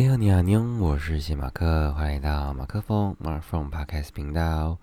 [0.00, 4.78] 你好，你好，你好，我是谢马克，欢迎来到马克风 Mark from Podcast 频道。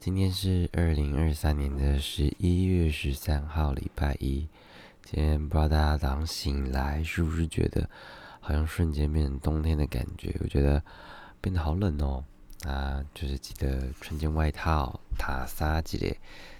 [0.00, 4.48] 今天是二零二三年的十一月十三号，礼拜一。
[5.04, 7.88] 今天不知道大家早上醒来是不是觉得
[8.40, 10.36] 好像瞬间变成冬天的感觉？
[10.40, 10.82] 我觉得
[11.40, 12.24] 变得好冷哦。
[12.66, 16.18] 啊，就是记得穿件外套、塔纱之类，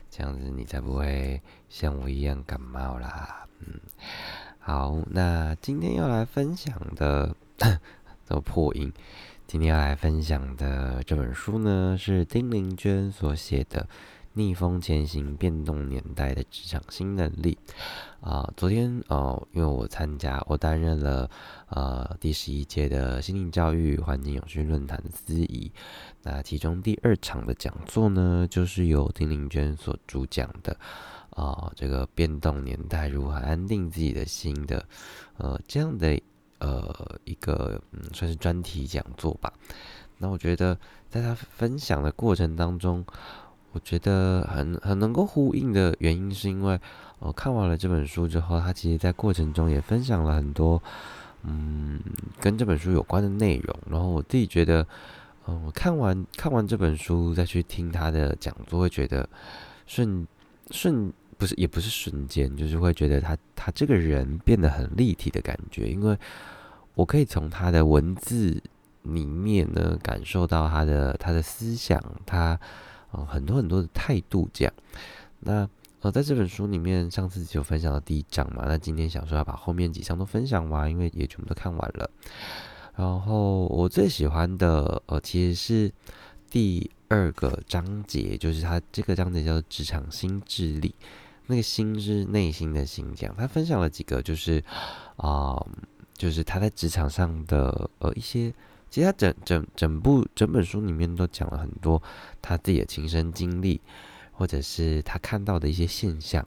[0.08, 3.48] 这样子你才不会像我一样感冒啦。
[3.58, 3.80] 嗯，
[4.60, 7.34] 好，那今天要来分享的。
[8.26, 8.92] 都破音。
[9.46, 13.82] 今天要来分享的这本书呢，是丁玲娟所写的
[14.32, 17.56] 《逆风前行：变动年代的职场新能力》
[18.28, 18.52] 啊。
[18.56, 21.30] 昨天哦，因为我参加，我担任了
[21.68, 25.70] 呃第十一届的心灵教育环境永续论坛的司仪。
[26.24, 30.76] 那其中第二场的讲座呢，就是由丁玲娟所主讲的
[31.30, 34.84] 啊，这个变动年代如何安定自己的心的
[35.38, 36.20] 呃这样的。
[36.58, 39.52] 呃，一个嗯，算是专题讲座吧。
[40.18, 40.78] 那我觉得，
[41.10, 43.04] 在他分享的过程当中，
[43.72, 46.80] 我觉得很很能够呼应的原因，是因为
[47.18, 50.82] 我看完了这本书之后，他其实在过程中也分享了很多
[51.42, 52.00] 嗯，
[52.40, 53.78] 跟这本书有关的内容。
[53.90, 54.86] 然后我自己觉得，
[55.46, 59.28] 嗯，我看完看完这本书再去听他的讲座，会觉得
[59.86, 60.26] 瞬
[60.70, 61.12] 瞬。
[61.38, 66.16] 不是，也不是瞬间，就是会觉得他他这个人变得很立体的感觉，因为
[66.94, 68.62] 我可以从他的文字
[69.02, 72.58] 里面呢感受到他的他的思想，他
[73.10, 74.72] 呃很多很多的态度这样。
[75.40, 75.68] 那
[76.00, 82.10] 呃在这本书里面，上次就分享了第一章嘛，那今天想说要把后面几章都分享完，因为也全部都看完了。
[82.96, 85.92] 然后我最喜欢的呃其实是
[86.48, 90.94] 第二个章节，就是他这个章节叫做职场新智力。
[91.48, 94.62] 那个心是内心的心，这样他分享了几个，就是
[95.16, 95.64] 啊，
[96.14, 98.52] 就是他在职场上的呃一些，
[98.90, 102.02] 其实他整整整部整本书里面都讲了很多
[102.42, 103.80] 他自己的亲身经历，
[104.32, 106.44] 或者是他看到的一些现象，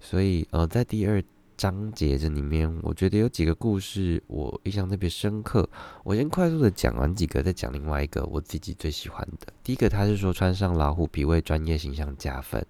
[0.00, 1.22] 所以呃在第二
[1.56, 5.68] 章节这里面，我觉得有几个故事我印象特别深刻，
[6.04, 9.52] 我先快速的讲完几个，再讲另外一个我自己最喜欢的。
[9.62, 12.64] 第一个他是说穿上老虎皮为专业形象加分，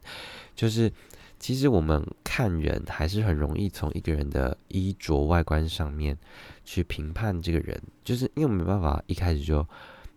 [0.57, 0.93] 就是。
[1.39, 6.19] 其实我们看人还是很容易从一个人的衣着外观上面
[6.65, 9.65] 去评判这个人，就是因为我没办法一开始就，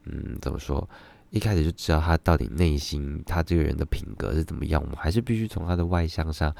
[0.06, 0.88] 嗯，怎么说，
[1.30, 6.54] 一开始就知道他到底内心他这个人的品格是怎么样，我们还是必须从他的外向上，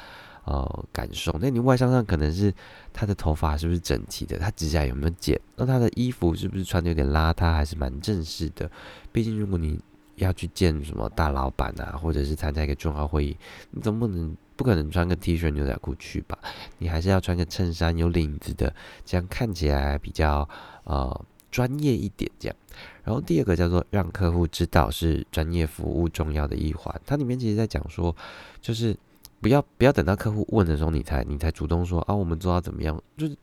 [0.46, 1.36] 呃，感受。
[1.42, 2.54] 那你外向上可能是
[2.94, 8.70] 他的头发是不是整齐的，他指甲有没有剪，那他的衣服是不是穿的有点邋遢，还是蛮正式的？
[9.12, 9.80] 毕竟如果你
[10.24, 13.38] 要去见什么大老板啊，或者是参加一个重要会议，
[13.72, 14.36] 你总不能。
[14.54, 16.38] 不可能穿个 T 恤牛仔裤去吧？
[16.78, 18.72] 你还是要穿个衬衫有领子的，
[19.04, 20.48] 这样看起来比较
[20.84, 22.30] 呃专业一点。
[22.38, 22.56] 这样，
[23.04, 26.94] 然后第二个叫做让客户知道是专业服务重要的一环。
[27.08, 28.16] 它里面其实在讲说，
[28.62, 28.96] 就是
[29.40, 33.02] 不要不要等到客户问的时候，你才你才主动说啊，我们做到怎么样？
[33.18, 33.36] 就是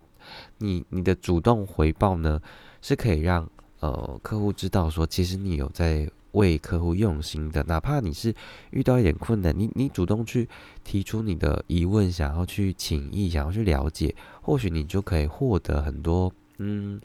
[0.59, 2.41] 你你的主动回报呢，
[2.81, 3.51] 是可以让
[3.81, 6.09] 呃客户知道说，其实你有在。
[6.33, 8.33] 为客户用心的，哪怕你是
[8.71, 10.47] 遇到一点困难，你你主动去
[10.85, 17.01] 提出你的疑问，想要去请意，想要去了解，或许你就可以获得很多，嗯，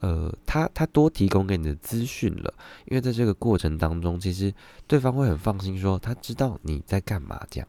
[0.00, 2.52] 呃，他他多提供给你的资讯了，
[2.84, 4.52] 因为在这个过程当中，其实
[4.86, 7.68] 对方会很放心，说他知道你在干嘛这样。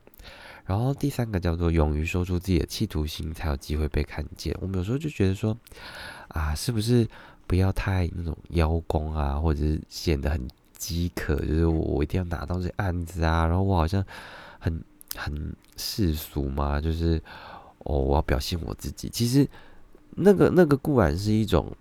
[0.66, 4.56] 然后第三个叫做勇于说出自己的企图心，才有机会被看见。
[4.60, 5.58] 我们有时候就觉得说，
[6.28, 7.08] 啊，是不是
[7.52, 10.40] 不要太那种邀功啊，或者是显得很。
[10.82, 14.04] 饥渴就是我一定要拿到这案子啊，然后我好像
[14.58, 14.84] 很
[15.16, 17.22] 很世俗嘛，就是
[17.84, 19.08] 哦，我要表现我自己。
[19.08, 19.48] 其实
[20.16, 21.72] 那个那个固然是一种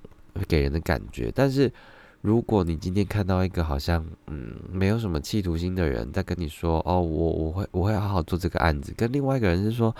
[0.46, 1.72] 给人的感觉，但是
[2.20, 9.96] 如果你今天看到一个好像嗯没有什么企图心的人在跟你说哦，我我会我会好好做这个案子，跟另外一个人是说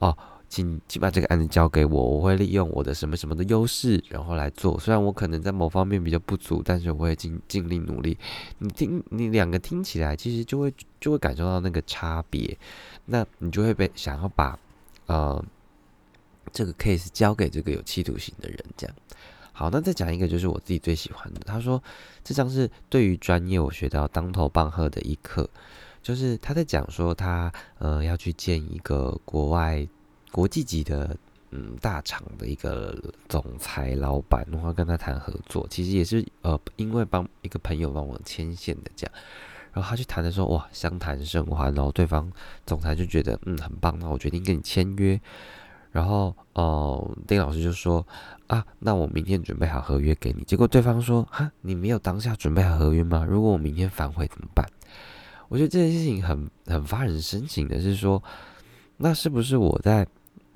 [0.00, 0.18] 哦。
[0.54, 4.78] 请请把这个案子交给我，我会利用我的什么什么的优势，然后来做。
[4.78, 8.16] 虽然我可能在某方面比较不足，但是我会尽尽力努力。
[8.58, 12.56] 你听，你两个听起来，其实就会就会感受到那个差别。
[13.06, 14.56] 那你就会被想要把
[15.06, 15.44] 呃
[16.52, 18.64] 这个 case 交给这个有企图心的人。
[18.76, 18.94] 这样
[19.50, 21.40] 好，那再讲一个，就是我自己最喜欢的。
[21.44, 21.82] 他说
[22.22, 25.50] 这张是对于专业我学到当头棒喝的一课，
[26.00, 29.84] 就是他在讲说他呃要去见一个国外。
[30.34, 31.16] 国际级的
[31.52, 32.92] 嗯大厂的一个
[33.28, 39.14] 总裁老板，然后跟他谈合作，其实也是呃因为帮一个朋友帮我牵线的这样，
[39.72, 42.28] 然后他去谈的时候，哇相谈甚欢，然后对方
[42.66, 45.20] 总裁就觉得嗯很棒，那我决定跟你签约，
[45.92, 48.04] 然后哦，丁老师就说
[48.48, 50.42] 啊，那我明天准备好合约给你。
[50.42, 53.24] 结果对方说哈，你没有当下准备好合约吗？
[53.24, 54.68] 如果我明天反悔怎么办？
[55.48, 58.20] 我觉得这件事情很很发人深省的是说，
[58.96, 60.04] 那是不是我在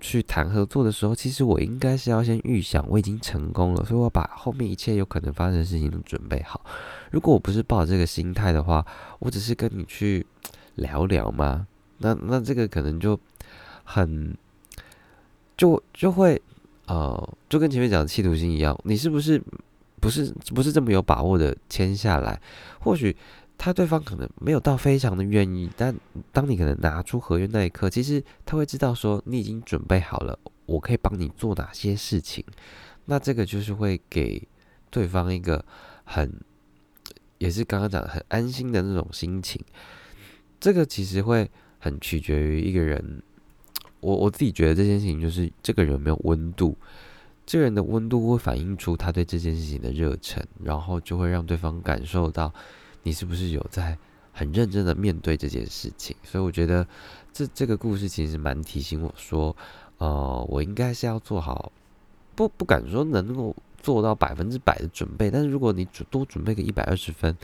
[0.01, 6.65] 去谈合作的时候，其实我应该是要先预想我已经成功了，所以我把后面一切有可能发生的事情都准备好。
[7.11, 8.85] 如果我不是抱这个心态的话，
[9.19, 10.25] 我只是跟你去
[10.77, 11.67] 聊聊嘛，
[11.99, 13.19] 那那这个可能就
[13.83, 14.37] 很
[15.57, 16.41] 就就会
[16.87, 19.43] 呃，就跟前面讲的企图心一样，你是不是
[20.01, 22.41] 不是不是这么有把握的签下来？
[22.79, 23.17] 或许
[23.59, 25.95] 他对方可能没有到非常的愿意，但
[26.33, 32.43] 当你可能拿出合约那一刻，其实他会知道说你已经准备好了，我可以帮你做哪些事情。
[33.05, 34.49] 那这个就是会给
[34.89, 35.63] 对方一个
[36.05, 36.33] 很。
[37.39, 39.65] 也是刚刚讲很安心的那种心情，
[40.59, 43.23] 这个其实会很取决于一个人。
[44.01, 46.77] 我我自己觉得这件事情就是这个人有没有温度，
[47.47, 52.53] 这个人的温度会反映出他对这件事情的热忱，然后就会让对方感受到
[53.03, 53.97] 你是不是有在
[54.33, 56.17] 很认真的面对这件事情。
[56.23, 56.87] 所以我觉得
[57.33, 59.57] 这这个故事其实蛮提醒我说，
[59.99, 61.73] 呃，我应该是要做好，
[62.35, 63.55] 不不敢说能够。
[63.81, 67.35] 做到百分之百的准备，但是如果你多准备个一百二十分，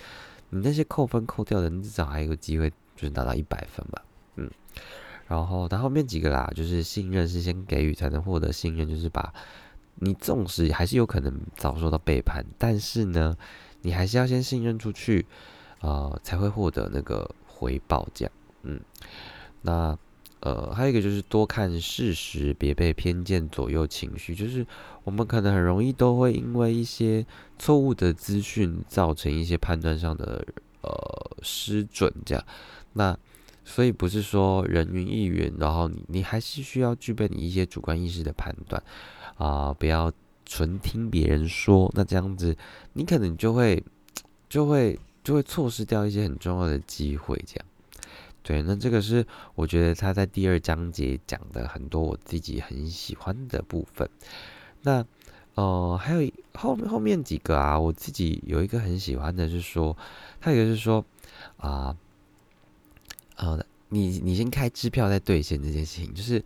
[0.51, 4.03] 你那些扣分扣掉的，你至少还有个机会，就是拿到一百分吧。
[4.35, 4.51] 嗯，
[5.29, 9.33] 然后它后面几个啦，就是信任是先给予才能获得信任，就是把
[9.95, 13.37] 你纵使还是有可能遭受到背叛，但是呢，
[13.85, 15.25] 你还是要先信任出去，
[15.81, 18.09] 呃，才会获得那个回报。
[18.13, 18.33] 这样，
[18.65, 18.81] 嗯，
[19.63, 19.97] 那。
[20.41, 24.35] 呃，还有一个就是多看事实，别被偏见左右情绪。
[24.35, 24.67] 就是
[25.03, 27.25] 我们可能很容易都会因为一些
[27.59, 30.47] 错误的资讯，造成一些判断上的
[30.83, 30.91] 呃
[31.41, 32.45] 失准，这样。
[32.93, 33.17] 那
[33.65, 38.83] 所以不是说人云亦云，然后你你还是需要具备你一些主观意识的判断
[39.39, 40.13] 啊，不要
[40.47, 41.91] 纯听别人说。
[41.95, 42.57] 那这样子，
[42.93, 43.83] 你可能就会
[44.49, 47.67] 就会就会错失掉一些很重要的机会，这样。
[48.43, 54.09] 对，那这个是我觉得他在第二章节讲的很多我自己很喜欢的部分。
[54.83, 55.03] 那
[55.55, 59.97] 呃，还有后面后面几个啊，我自己有一个很喜欢的是说，
[60.43, 61.03] 他有一个是说
[61.57, 61.97] 啊，
[63.37, 66.45] 呃，你你先开支票再兑现这件事情，就是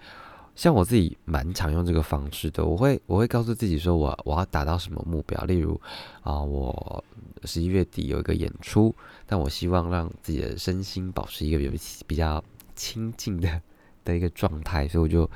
[0.59, 2.65] 像我自己蛮常用这个方式的。
[2.65, 5.81] 我会我会告诉自己说我我要达到什么目标，例如
[6.23, 7.03] 啊我。
[7.45, 8.93] 十一月底有一个演出，
[9.25, 12.45] 但我希望让自己的身心保持一个比较比较
[12.75, 13.63] 清静的
[14.05, 15.31] 的一个状态，所以我就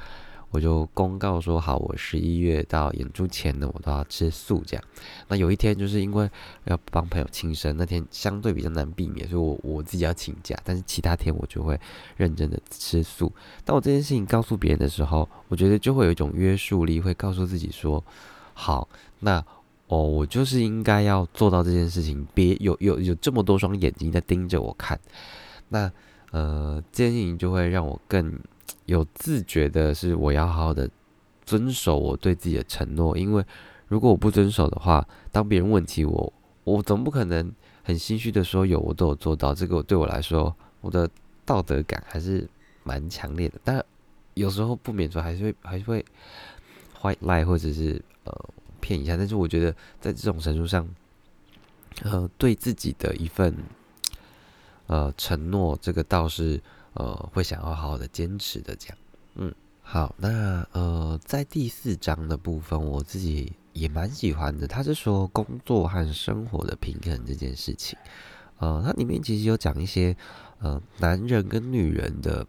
[0.53, 4.85] 我就公告说好，我十一月到演出前呢，我都要吃素这样。
[5.27, 6.31] 那有一天就是因为
[6.67, 11.77] 要帮朋友庆生，那天相对比较难避免，所以我我自己要请假，但是其他天我就会
[12.17, 13.33] 认真的吃素。
[13.65, 18.05] 当我这件事情告诉别人的时候，我觉得就会有一种约束力，会告诉自己说
[18.55, 18.89] 好，
[19.19, 19.45] 那。
[19.89, 24.99] 哦，我就是应该要做到这件事情，别有有有这么多双眼睛在盯着我看，
[25.69, 25.93] 那
[26.31, 28.41] 呃，这件事情就会让我更
[28.87, 30.89] 有自觉的是，我要好好的
[31.45, 33.45] 遵守我对自己的承诺，因为
[33.89, 36.33] 如果我不遵守的话，当别人问起我，
[36.65, 39.55] 我总不可能很心虚的说有，我都有做到。
[39.55, 41.09] 这个对我来说，我的
[41.45, 42.49] 道德感还是
[42.85, 43.85] 蛮强烈的，但
[44.35, 46.05] 有时候不免说还是会还是会
[47.01, 48.33] 坏赖或者是呃。
[48.85, 49.71] 骗一下，但是我觉得
[50.01, 50.85] 在这种程度上，
[52.03, 53.57] 呃，对自己的一份
[54.89, 56.61] 呃承诺，这个倒是
[56.95, 58.75] 呃会想要好好的坚持的。
[58.77, 58.99] 这样，
[59.35, 64.67] 嗯，好，那呃，在第四章的部分，我自己也蛮喜欢的。
[64.67, 67.99] 他是说工作和生活的平衡这件事情，
[68.59, 70.17] 呃，它里面其实有讲一些
[70.61, 72.47] 呃男人跟女人的，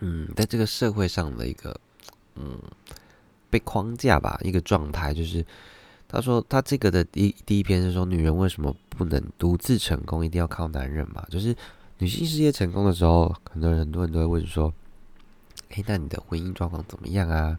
[0.00, 1.80] 嗯，在这个社会上的一个，
[2.36, 2.58] 嗯。
[3.52, 5.44] 被框架吧，一个状态就是，
[6.06, 11.26] 他说他这个的第第一篇是说女人为什么不能独自成功，一定要靠男人嘛？
[11.28, 11.52] 就是
[12.00, 14.74] 女性事业成功的时候，很多人很多人都会问说，
[15.68, 17.58] 哎，那你的婚姻状况怎么样啊？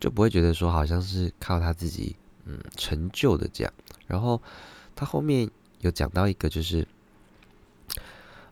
[0.00, 3.72] 就不会觉得说好像是靠他自己嗯成就的这样。
[4.06, 4.42] 然后
[4.96, 5.48] 他后面
[5.80, 6.86] 有讲到一个就是，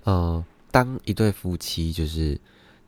[0.05, 2.41] 呃，当一对夫妻就是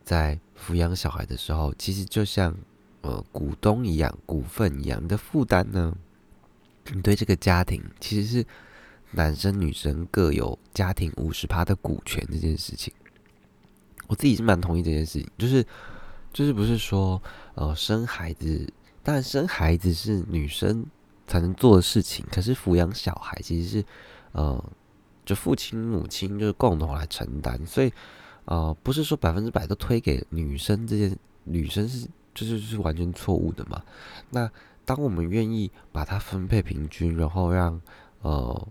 [0.05, 2.55] 在抚养小孩的时候，其实就像。
[3.01, 5.97] 呃，股东一样，股份一样的负担呢？
[6.93, 8.47] 你对这个家庭其实是
[9.13, 12.93] 男生女生各有家庭五十趴的股权这件事情，
[14.07, 15.29] 我自己是蛮同意这件事情。
[15.37, 15.65] 就是
[16.33, 17.21] 就是不是说
[17.55, 18.73] 呃生孩子，
[19.03, 20.87] 当然生孩子是女生
[21.27, 23.85] 才能做的事情，可是抚养小孩其实是
[24.33, 24.63] 呃
[25.25, 27.93] 就父亲母亲就是共同来承担，所以
[28.45, 32.09] 呃不是说百分之百都推给女生这件女生是。
[32.35, 33.83] 这就是完全错误的嘛。
[34.31, 34.49] 那
[34.85, 37.81] 当我们愿意把它分配平均，然后让
[38.23, 38.69] 呃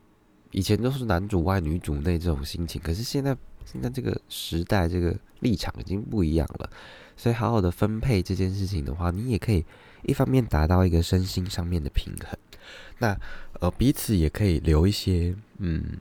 [0.52, 3.36] 以前都是男主外女主内这种心情，可是现在
[3.66, 6.70] 现在这个时代这个立场已经不一样了，
[7.16, 9.66] 所以好好的分配这件事情的话，你也可以
[10.04, 12.38] 一方面达到一个身心上面的平衡，
[13.00, 13.20] 那
[13.60, 15.98] 呃彼此也可以留一些嗯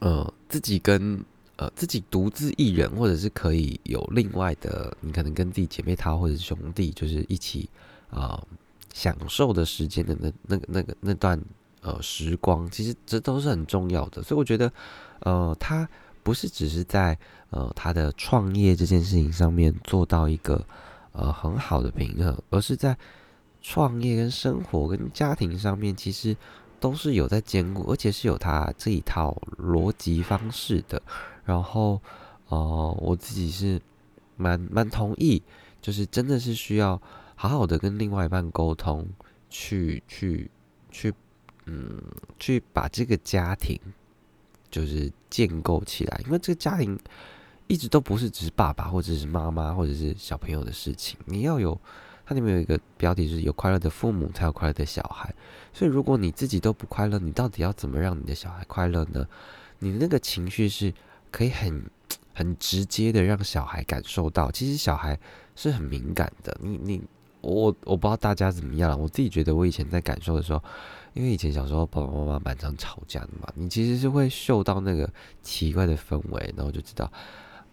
[0.00, 1.24] 呃自己跟。
[1.60, 7.68] 呃，自己独自一人，或者是可以有另外的，你可能跟自己姐妹淘或者是兄弟，就是一起
[8.08, 8.42] 啊
[8.94, 11.38] 享受的时间的那那个那个那段
[11.82, 14.22] 呃时光，其实这都是很重要的。
[14.22, 14.72] 所以我觉得，
[15.20, 15.88] 呃，他
[16.22, 17.18] 不是只是在
[17.50, 20.64] 呃他的创业这件事情上面做到一个
[21.12, 22.96] 呃很好的平衡，而是在
[23.62, 26.36] 创业跟生活跟家庭上面，其实
[26.78, 31.00] 都是有在兼顾，而且是有他这一套逻辑方式的。
[31.44, 32.00] 然后，
[32.48, 33.80] 呃，我自己是
[34.36, 35.42] 蛮蛮同意，
[35.82, 37.00] 就是真的是需要
[37.34, 39.06] 好好的跟另外一半沟通，
[39.48, 40.50] 去去
[40.90, 41.12] 去，
[41.66, 42.00] 嗯，
[42.38, 43.78] 去把这个家庭
[44.70, 46.98] 就是建构起来，因为这个家庭
[47.66, 51.78] 一直都不是只是爸爸或者是妈妈或者是小朋友的事情，你要有
[52.26, 55.34] 它里面有一个标题是有快乐的父母才有快乐的小孩，
[55.72, 59.26] 所以如果你自己都不快乐，你到底要怎么让你的小孩快乐呢？
[59.78, 60.92] 你那个情绪是。
[61.32, 61.88] 可以很
[62.34, 65.16] 很直接的让小孩感受到，其实小孩
[65.54, 66.58] 是很敏感的。
[66.60, 67.02] 你你
[67.40, 70.60] 我我不知道大家怎么样，我自己觉得我以前在感受的时候，
[71.14, 75.10] 因为以前小时候爸爸妈妈蛮常吵架的嘛，你其实是会嗅到那个
[75.42, 77.10] 奇怪的氛围，然后就知道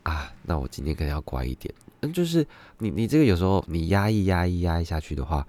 [0.03, 1.73] 啊，那我今天可能要乖一点。
[2.01, 2.45] 嗯，就是
[2.79, 5.47] 你你这个有时候你压抑压抑压抑下去的话，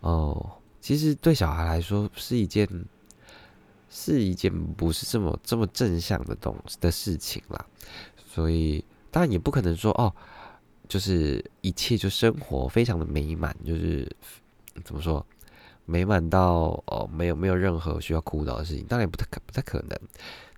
[0.00, 2.68] 哦，其实对小孩来说是一件。
[3.88, 7.64] 是一件不是这么这么正向的东的事情啦，
[8.28, 10.12] 所以当然也不可能说哦，
[10.86, 14.06] 就是一切就生活非常的美满，就是
[14.84, 15.24] 怎么说
[15.86, 19.98] 美满到哦没有没有任何需要苦恼的事情，当然也不太可不太可能。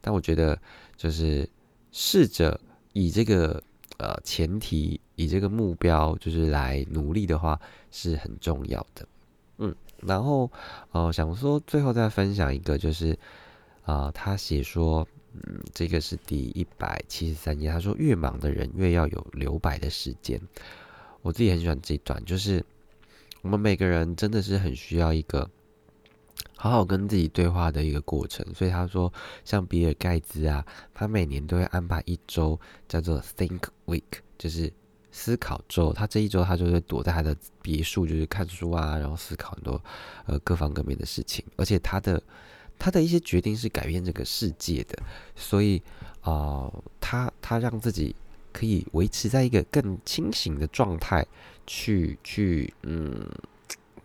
[0.01, 0.61] 但我觉得
[0.97, 1.49] 就是
[1.93, 2.61] 试着
[2.93, 3.63] 以这个
[3.99, 7.61] 呃前提，以这个目标，就是来努力的话
[7.93, 9.07] 是很重要的。
[9.59, 9.73] 嗯。
[10.01, 10.49] 然后，
[10.93, 13.19] 呃，想说最后再分享一个，就是，
[13.83, 20.41] 啊，他写说，嗯，这个是第一百七十三页，他说越忙的人越要有留白的时间。
[21.21, 22.65] 我自己很喜欢这一段，就是
[23.49, 25.49] 我们每个人真的是很需要一个
[26.55, 28.45] 好好跟自己对话的一个过程。
[28.55, 29.11] 所以他说，
[29.43, 30.63] 像比尔盖茨啊，
[30.93, 34.03] 他每年都会安排一周叫做 Think Week，
[34.37, 34.71] 就是。
[35.11, 39.83] 思考周，他这一周他就会躲在他的别墅，就是看书啊，然后思考很多
[40.27, 41.43] 呃各方各面的事情。
[41.57, 42.23] 而且他的
[42.79, 44.97] 他的一些决定是改变这个世界的，
[45.35, 45.83] 所以
[46.21, 48.15] 啊，他他让自己
[48.53, 51.27] 可以维持在一个更清醒的状态，
[51.69, 53.25] 去去嗯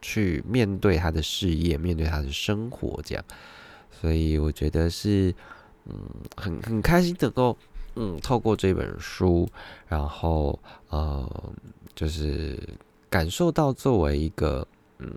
[0.04, 3.26] 去面对他的事业，面对他的生活这样。
[3.90, 5.34] 所以我觉得是
[5.86, 5.96] 嗯
[6.36, 7.58] 很很开心能够。
[7.96, 9.48] 嗯，透过这本书，
[9.88, 11.54] 然后呃，
[11.94, 12.58] 就是
[13.08, 14.68] 感受到作为一个
[14.98, 15.08] 嗯，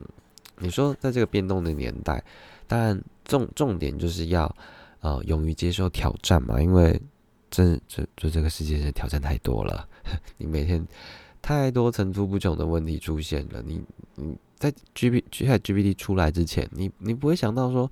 [0.58, 2.22] 你说在这个变动的年代，
[2.66, 4.54] 当然重重点就是要
[5.00, 7.00] 呃勇于接受挑战嘛，因为
[7.50, 9.88] 这这这个世界上挑战太多了，
[10.36, 10.86] 你每天
[11.46, 13.80] 太多层出不穷的问题出现了，你
[14.16, 17.88] 你在 G P G P G P T 出来之前，你你不会想到说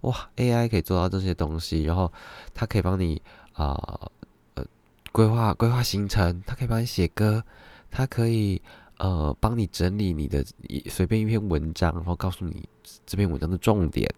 [0.00, 2.10] 哇 A I 可以做到这些东西，然后
[2.54, 3.20] 它可以帮你
[3.52, 3.76] 啊。
[5.12, 7.44] 规划规划行程，它可以帮你写歌，
[7.88, 8.60] 它可以
[8.98, 10.44] 呃帮你整理你的
[10.88, 12.68] 随便一篇文章，然后告诉你
[13.06, 14.12] 这篇文章的重点，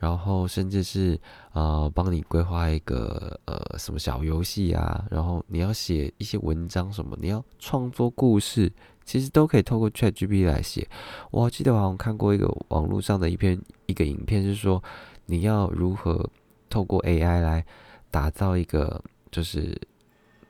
[0.00, 1.16] 然后甚至是
[1.52, 8.72] 呃帮你规划一个呃什么小游戏啊，然后你要写一些文章什么，你要创作故事，
[9.04, 10.88] 其实都可以透过 ChatGPT 来写。
[11.30, 14.82] 我记得我好像看过一个网络上的一篇一个影片，是说
[15.26, 16.28] 你要如何
[16.68, 17.64] 透过 AI 来
[18.10, 19.80] 打造一个就是。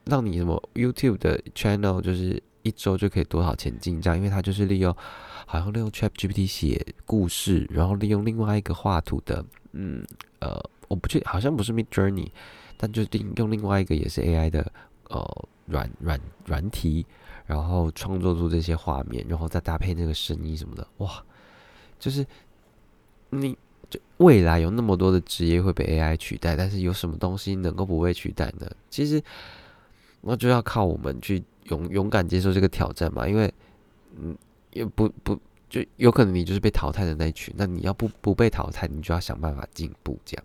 [0.06, 4.94] 让你什么 YouTube 的 channel 就是一周就可以多少钱进账，因为它就是利用
[5.46, 10.04] 好像利用 ChatGPT 写故事，然后利用另外一个画图的，嗯
[10.40, 12.28] 呃，我不确好像不是 Mid Journey，
[12.76, 14.72] 但就另用另外一个也是 AI 的
[15.08, 17.06] 呃软软软体，
[17.46, 21.22] 然后创作出这些画面，然后再搭配那个声音什么的，哇，
[21.98, 22.26] 就是
[23.30, 23.56] 你
[23.88, 28.70] 就未来有那么多的职业会被 AI 取代，但是有什么东西能够不被取代呢？
[28.90, 29.22] 其实。
[30.22, 33.52] 那就要靠我们去勇勇敢接受这个挑战嘛，因为，
[34.16, 34.36] 嗯，
[34.72, 40.44] 也不不就有可能你就是被淘汰的那一群，那你要不不被淘汰，你就要想办法进步，这样，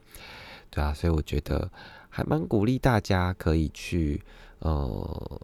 [0.69, 1.69] 对啊，所以我觉得
[2.09, 4.21] 还蛮鼓励大家可以去，
[4.59, 5.41] 呃，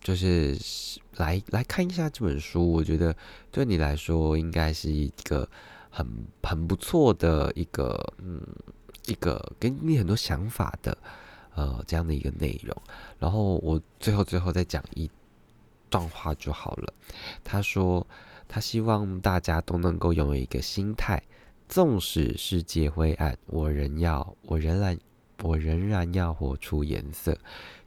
[0.00, 0.58] 就是
[1.16, 3.14] 来来看一下这本书，我觉得
[3.50, 5.48] 对你来说应该是一个
[5.90, 6.06] 很
[6.42, 8.40] 很不错的一个嗯
[9.06, 10.96] 一个给你很多想法的
[11.54, 12.76] 呃这样的一个内容。
[13.18, 15.10] 然后我最后最后再讲一
[15.88, 16.92] 段话就好了。
[17.42, 18.06] 他说
[18.48, 21.22] 他希望大家都能够拥有一个心态，
[21.68, 24.98] 纵使世界灰暗，我仍要我仍然
[25.42, 27.36] 我仍然要活出颜色。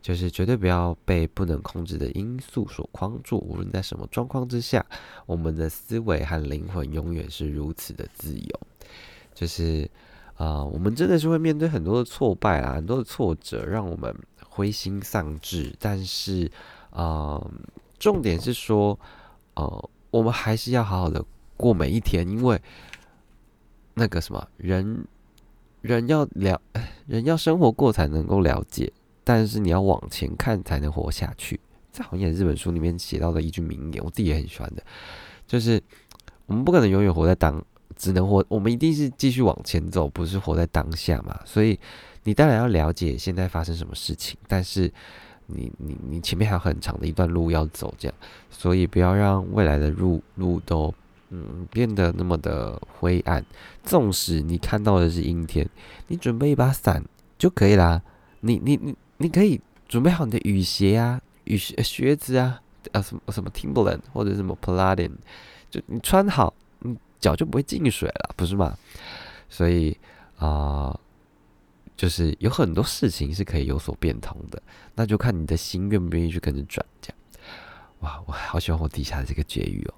[0.02, 3.38] 就是绝对不要被不能控制的因素所框住。
[3.38, 4.86] 无论在什么状况之下，
[5.26, 8.60] 我们的思维和灵魂永远是如此的自由。
[9.34, 9.90] 就是
[10.44, 14.14] 啊，我们真的是会面对很多的挫败啊，很多的挫折，让我们
[14.50, 15.74] 灰心丧志。
[15.80, 16.52] 但是
[16.90, 17.42] 啊，
[17.98, 19.00] 重点是说，
[19.54, 21.24] 呃，我们还是要好好的
[21.56, 22.62] 过每一天，因为
[23.94, 25.08] 那个什么人，
[25.82, 26.62] 人要了，
[27.08, 28.92] 人要生活过才能够了解。
[29.24, 31.58] 但是你要往前看才能活下去，
[31.94, 34.84] 这好像也是日本书里面写到的一句名言，我自己也很喜欢的，
[35.48, 35.82] 就是
[36.48, 37.64] 我们不可能永远活在当，
[37.96, 41.40] 只能活，我们一定是继续往前走，不是活在当下嘛。
[41.46, 41.80] 所以
[42.24, 44.92] 你当然要了解现在发生什么事情，但是
[45.48, 48.16] 你你你前面还有很长的一段路要走，这样，
[48.50, 50.94] 所以不要让未来的路路都
[51.30, 53.46] 嗯变得那么的灰暗。
[53.84, 55.70] 纵使你看到的是阴天，
[56.08, 57.04] 你准备一把伞
[57.38, 58.02] 就可以啦。
[58.42, 58.96] 你你你。
[59.18, 62.60] 你可以准备好你的雨鞋啊，雨靴靴子啊，
[62.92, 65.12] 啊什么什么 Timberland 或者什么 Paladin
[65.70, 66.54] 就你穿好，
[67.24, 68.78] 脚就不会进水了，不是吗？
[69.48, 69.98] 所以
[70.38, 71.00] 啊，
[71.96, 74.62] 就是有很多事情是可以有所变通的，
[74.94, 76.86] 那就看你的心愿不愿意去跟着转。
[77.00, 77.18] 这样，
[78.02, 79.94] 哇，我好喜欢我底下的这个结语哦。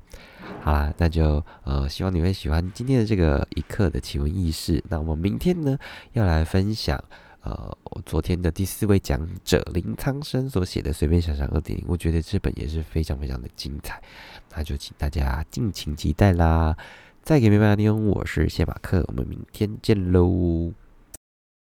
[0.62, 4.84] 好啦，那就呃，希望你会喜欢今天的这个一刻的奇闻异事。
[4.88, 5.76] 那我们明天呢，
[6.14, 7.04] 要来分享。
[7.42, 14.02] 呃，我昨天的第四位讲者林苍生所写的《随便想想二点零》，我觉得这本也是非常非常的精彩，
[14.56, 16.76] 那就请大家敬请期待啦！
[17.26, 20.72] 再给明白的听我是谢马克，我们明天见喽。